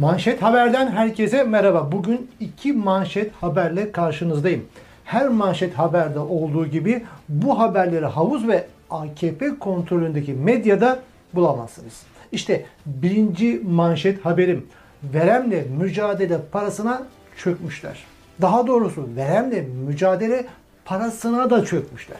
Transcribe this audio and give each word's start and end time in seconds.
Manşet 0.00 0.42
Haber'den 0.42 0.90
herkese 0.90 1.44
merhaba. 1.44 1.92
Bugün 1.92 2.30
iki 2.40 2.72
manşet 2.72 3.32
haberle 3.32 3.92
karşınızdayım. 3.92 4.64
Her 5.04 5.28
manşet 5.28 5.74
haberde 5.74 6.18
olduğu 6.18 6.66
gibi 6.66 7.04
bu 7.28 7.58
haberleri 7.58 8.06
havuz 8.06 8.48
ve 8.48 8.66
AKP 8.90 9.58
kontrolündeki 9.58 10.32
medyada 10.32 10.98
bulamazsınız. 11.34 12.02
İşte 12.32 12.64
birinci 12.86 13.62
manşet 13.68 14.24
haberim. 14.24 14.66
Veremle 15.02 15.66
mücadele 15.78 16.38
parasına 16.52 17.02
çökmüşler. 17.36 18.04
Daha 18.40 18.66
doğrusu 18.66 19.08
veremle 19.16 19.60
mücadele 19.86 20.46
parasına 20.84 21.50
da 21.50 21.64
çökmüşler. 21.64 22.18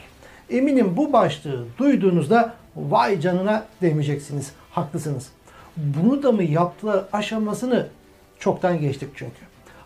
Eminim 0.51 0.97
bu 0.97 1.13
başlığı 1.13 1.65
duyduğunuzda 1.79 2.55
vay 2.77 3.21
canına 3.21 3.65
demeyeceksiniz. 3.83 4.53
Haklısınız. 4.71 5.38
Bunu 5.79 6.23
da 6.23 6.33
mı 6.33 6.43
yaptılar 6.43 7.05
aşamasını 7.13 7.89
çoktan 8.39 8.81
geçtik 8.81 9.09
çünkü. 9.15 9.37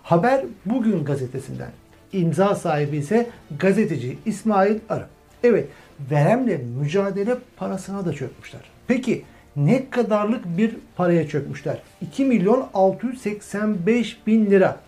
Haber 0.02 0.44
Bugün 0.66 1.04
gazetesinden. 1.04 1.70
İmza 2.12 2.54
sahibi 2.54 2.96
ise 2.96 3.30
gazeteci 3.58 4.18
İsmail 4.26 4.78
Arı. 4.88 5.06
Evet, 5.44 5.68
veremle 6.10 6.56
mücadele 6.56 7.36
parasına 7.56 8.04
da 8.04 8.12
çökmüşler. 8.12 8.60
Peki 8.86 9.24
ne 9.56 9.90
kadarlık 9.90 10.44
bir 10.58 10.76
paraya 10.96 11.28
çökmüşler? 11.28 11.78
2 12.00 12.24
milyon 12.24 12.68
685 12.74 14.26
bin 14.26 14.50
lira. 14.50 14.80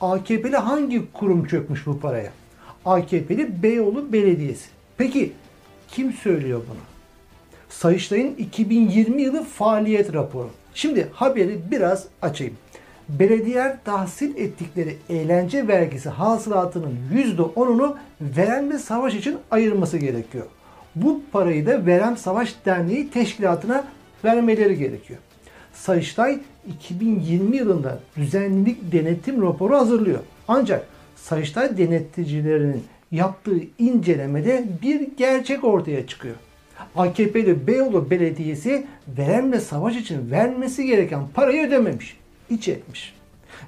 AKP'li 0.00 0.56
hangi 0.56 1.12
kurum 1.12 1.46
çökmüş 1.46 1.86
bu 1.86 2.00
paraya? 2.00 2.30
AKP'li 2.84 3.62
Beyoğlu 3.62 4.12
Belediyesi. 4.12 4.68
Peki 4.96 5.32
kim 5.88 6.12
söylüyor 6.12 6.60
bunu? 6.68 6.89
Sayıştay'ın 7.70 8.34
2020 8.34 9.22
yılı 9.22 9.44
faaliyet 9.44 10.14
raporu. 10.14 10.50
Şimdi 10.74 11.08
haberi 11.12 11.58
biraz 11.70 12.06
açayım. 12.22 12.54
Belediyeler 13.08 13.76
tahsil 13.84 14.36
ettikleri 14.36 14.96
eğlence 15.08 15.68
vergisi 15.68 16.08
hasılatının 16.08 16.98
%10'unu 17.14 17.94
Verem 18.20 18.70
ve 18.70 18.78
Savaş 18.78 19.14
için 19.14 19.38
ayırması 19.50 19.98
gerekiyor. 19.98 20.46
Bu 20.94 21.22
parayı 21.32 21.66
da 21.66 21.86
Verem 21.86 22.16
Savaş 22.16 22.54
Derneği 22.66 23.10
teşkilatına 23.10 23.84
vermeleri 24.24 24.78
gerekiyor. 24.78 25.18
Sayıştay 25.74 26.38
2020 26.68 27.56
yılında 27.56 28.00
düzenlilik 28.16 28.92
denetim 28.92 29.42
raporu 29.42 29.76
hazırlıyor. 29.76 30.18
Ancak 30.48 30.86
Sayıştay 31.16 31.78
denetçilerinin 31.78 32.84
yaptığı 33.12 33.60
incelemede 33.78 34.64
bir 34.82 35.08
gerçek 35.16 35.64
ortaya 35.64 36.06
çıkıyor. 36.06 36.36
AKP'li 36.96 37.66
Beyoğlu 37.66 38.10
Belediyesi 38.10 38.86
veremle 39.18 39.60
savaş 39.60 39.96
için 39.96 40.30
vermesi 40.30 40.86
gereken 40.86 41.22
parayı 41.34 41.66
ödememiş. 41.68 42.16
İç 42.50 42.68
etmiş. 42.68 43.14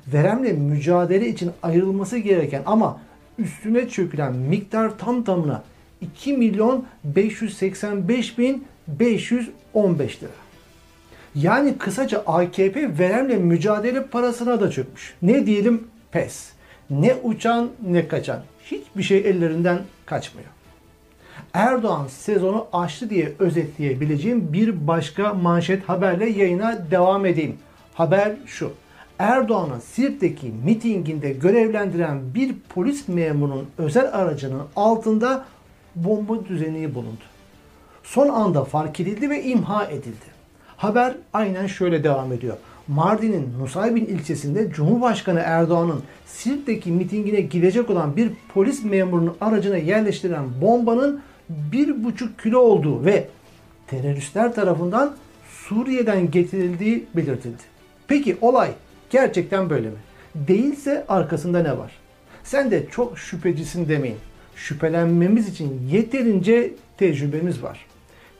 Veremle 0.06 0.52
mücadele 0.52 1.28
için 1.28 1.50
ayrılması 1.62 2.18
gereken 2.18 2.62
ama 2.66 3.00
üstüne 3.38 3.88
çökülen 3.88 4.32
miktar 4.36 4.98
tam 4.98 5.24
tamına 5.24 5.62
2 6.00 6.32
milyon 6.32 6.86
585 7.04 8.38
bin 8.38 8.64
515 8.88 10.22
lira. 10.22 10.30
Yani 11.34 11.78
kısaca 11.78 12.18
AKP 12.26 12.98
veremle 12.98 13.36
mücadele 13.36 14.06
parasına 14.06 14.60
da 14.60 14.70
çökmüş. 14.70 15.14
Ne 15.22 15.46
diyelim 15.46 15.84
pes. 16.12 16.52
Ne 16.90 17.14
uçan 17.22 17.70
ne 17.86 18.08
kaçan. 18.08 18.42
Hiçbir 18.64 19.02
şey 19.02 19.18
ellerinden 19.18 19.78
kaçmıyor. 20.06 20.48
Erdoğan 21.54 22.06
sezonu 22.06 22.66
açtı 22.72 23.10
diye 23.10 23.32
özetleyebileceğim 23.38 24.52
bir 24.52 24.86
başka 24.86 25.34
manşet 25.34 25.88
haberle 25.88 26.28
yayına 26.28 26.90
devam 26.90 27.26
edeyim. 27.26 27.56
Haber 27.94 28.32
şu. 28.46 28.72
Erdoğan'ın 29.18 29.78
Sirt'teki 29.78 30.52
mitinginde 30.64 31.32
görevlendiren 31.32 32.34
bir 32.34 32.54
polis 32.68 33.08
memurunun 33.08 33.68
özel 33.78 34.14
aracının 34.14 34.62
altında 34.76 35.44
bomba 35.96 36.44
düzeni 36.48 36.94
bulundu. 36.94 37.24
Son 38.02 38.28
anda 38.28 38.64
fark 38.64 39.00
edildi 39.00 39.30
ve 39.30 39.42
imha 39.42 39.84
edildi. 39.84 40.32
Haber 40.76 41.14
aynen 41.32 41.66
şöyle 41.66 42.04
devam 42.04 42.32
ediyor. 42.32 42.56
Mardin'in 42.88 43.58
Nusaybin 43.58 44.06
ilçesinde 44.06 44.70
Cumhurbaşkanı 44.70 45.40
Erdoğan'ın 45.44 46.02
Sirt'teki 46.26 46.92
mitingine 46.92 47.40
gidecek 47.40 47.90
olan 47.90 48.16
bir 48.16 48.30
polis 48.54 48.84
memurunun 48.84 49.36
aracına 49.40 49.76
yerleştirilen 49.76 50.44
bombanın 50.60 51.22
1,5 51.72 52.42
kilo 52.42 52.58
olduğu 52.58 53.04
ve 53.04 53.28
teröristler 53.86 54.54
tarafından 54.54 55.14
Suriye'den 55.48 56.30
getirildiği 56.30 57.06
belirtildi. 57.16 57.62
Peki 58.08 58.36
olay 58.40 58.70
gerçekten 59.10 59.70
böyle 59.70 59.88
mi? 59.88 59.96
Değilse 60.34 61.04
arkasında 61.08 61.62
ne 61.62 61.78
var? 61.78 61.92
Sen 62.44 62.70
de 62.70 62.86
çok 62.90 63.18
şüphecisin 63.18 63.88
demeyin. 63.88 64.18
Şüphelenmemiz 64.56 65.48
için 65.48 65.88
yeterince 65.90 66.72
tecrübemiz 66.98 67.62
var. 67.62 67.86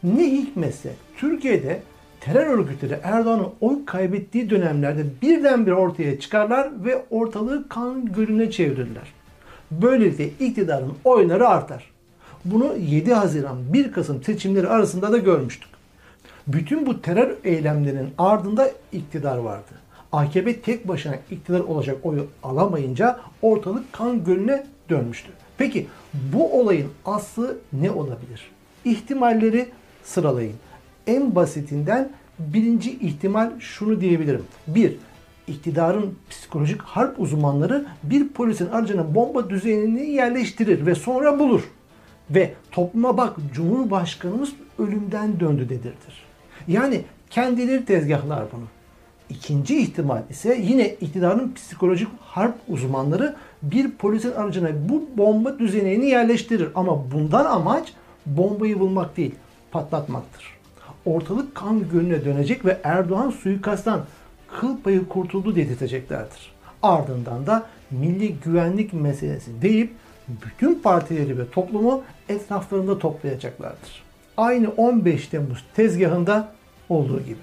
Ne 0.03 0.33
hikmetse 0.33 0.93
Türkiye'de 1.17 1.83
terör 2.25 2.47
örgütleri 2.47 2.99
Erdoğan'ın 3.03 3.49
oy 3.61 3.85
kaybettiği 3.87 4.51
dönemlerde 4.51 5.05
birdenbire 5.23 5.75
ortaya 5.75 6.21
çıkarlar 6.21 6.85
ve 6.85 7.03
ortalığı 7.11 7.69
kan 7.69 8.13
gölüne 8.13 8.51
çevirirler. 8.51 9.13
Böylelikle 9.71 10.29
iktidarın 10.47 10.93
oyları 11.05 11.49
artar. 11.49 11.91
Bunu 12.45 12.77
7 12.77 13.15
Haziran 13.15 13.73
1 13.73 13.93
Kasım 13.93 14.23
seçimleri 14.23 14.69
arasında 14.69 15.13
da 15.13 15.19
görmüştük. 15.19 15.69
Bütün 16.47 16.87
bu 16.87 17.03
terör 17.03 17.37
eylemlerinin 17.45 18.11
ardında 18.19 18.71
iktidar 18.93 19.39
vardı. 19.39 19.73
AKP 20.13 20.61
tek 20.61 20.89
başına 20.89 21.15
iktidar 21.31 21.61
olacak 21.61 21.97
oyu 22.03 22.27
alamayınca 22.43 23.21
ortalık 23.43 23.93
kan 23.93 24.25
gölüne 24.25 24.67
dönmüştü. 24.91 25.31
Peki 25.59 25.87
bu 26.15 26.61
olayın 26.61 26.91
aslı 27.05 27.59
ne 27.73 27.91
olabilir? 27.91 28.51
İhtimalleri 28.85 29.69
sıralayın. 30.05 30.57
En 31.07 31.35
basitinden 31.35 32.11
birinci 32.39 32.99
ihtimal 32.99 33.51
şunu 33.61 34.01
diyebilirim. 34.01 34.45
Bir, 34.67 34.97
iktidarın 35.47 36.15
psikolojik 36.31 36.83
harp 36.83 37.21
uzmanları 37.21 37.87
bir 38.03 38.29
polisin 38.29 38.69
aracına 38.69 39.15
bomba 39.15 39.51
düzenini 39.51 40.11
yerleştirir 40.11 40.87
ve 40.87 40.95
sonra 40.95 41.39
bulur. 41.39 41.63
Ve 42.31 42.55
topluma 42.71 43.17
bak 43.17 43.37
Cumhurbaşkanımız 43.55 44.53
ölümden 44.79 45.41
döndü 45.41 45.69
dedirtir. 45.69 46.25
Yani 46.69 47.01
kendileri 47.31 47.85
tezgahlar 47.85 48.45
bunu. 48.53 48.65
İkinci 49.31 49.79
ihtimal 49.79 50.23
ise 50.31 50.61
yine 50.63 50.89
iktidarın 50.89 51.53
psikolojik 51.55 52.09
harp 52.21 52.55
uzmanları 52.69 53.37
bir 53.63 53.91
polisin 53.91 54.33
aracına 54.33 54.69
bu 54.89 55.05
bomba 55.17 55.59
düzenini 55.59 56.07
yerleştirir. 56.07 56.69
Ama 56.75 57.13
bundan 57.13 57.45
amaç 57.45 57.93
bombayı 58.27 58.81
bulmak 58.81 59.17
değil, 59.17 59.35
patlatmaktır. 59.71 60.62
Ortalık 61.05 61.55
kan 61.55 61.89
gölüne 61.89 62.25
dönecek 62.25 62.65
ve 62.65 62.81
Erdoğan 62.85 63.31
suikasttan 63.31 64.01
kıl 64.61 64.77
payı 64.77 65.09
kurtuldu 65.09 65.57
dedirteceklerdir. 65.57 66.53
Ardından 66.83 67.47
da 67.47 67.67
milli 67.91 68.35
güvenlik 68.35 68.93
meselesi 68.93 69.63
deyip 69.63 69.93
bütün 70.29 70.75
partileri 70.75 71.39
ve 71.39 71.51
toplumu 71.51 72.03
etraflarında 72.29 72.99
toplayacaklardır. 72.99 74.03
Aynı 74.37 74.71
15 74.71 75.27
Temmuz 75.27 75.65
tezgahında 75.75 76.53
olduğu 76.89 77.21
gibi. 77.21 77.41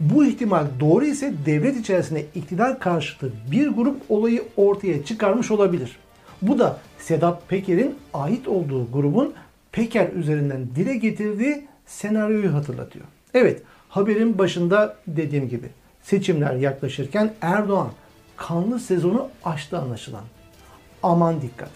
Bu 0.00 0.24
ihtimal 0.24 0.66
doğru 0.80 1.04
ise 1.04 1.34
devlet 1.46 1.76
içerisinde 1.76 2.26
iktidar 2.34 2.80
karşıtı 2.80 3.32
bir 3.50 3.68
grup 3.68 3.96
olayı 4.08 4.42
ortaya 4.56 5.04
çıkarmış 5.04 5.50
olabilir. 5.50 5.96
Bu 6.42 6.58
da 6.58 6.78
Sedat 6.98 7.48
Peker'in 7.48 7.94
ait 8.14 8.48
olduğu 8.48 8.92
grubun 8.92 9.34
Peker 9.72 10.12
üzerinden 10.12 10.66
dile 10.76 10.96
getirdiği 10.96 11.66
senaryoyu 11.86 12.54
hatırlatıyor. 12.54 13.04
Evet, 13.34 13.62
haberin 13.88 14.38
başında 14.38 14.96
dediğim 15.06 15.48
gibi 15.48 15.70
seçimler 16.02 16.54
yaklaşırken 16.54 17.34
Erdoğan 17.40 17.90
kanlı 18.36 18.80
sezonu 18.80 19.28
açtı 19.44 19.78
anlaşılan. 19.78 20.24
Aman 21.02 21.42
dikkat. 21.42 21.70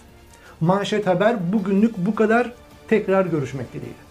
Manşet 0.61 1.07
haber 1.07 1.53
bugünlük 1.53 1.97
bu 1.99 2.15
kadar. 2.15 2.53
Tekrar 2.89 3.27
görüşmek 3.27 3.73
dileğiyle. 3.73 4.10